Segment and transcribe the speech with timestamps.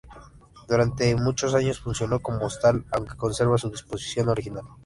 [0.67, 4.65] Durante muchos años funcionó como hostal, aunque conserva su disposición original.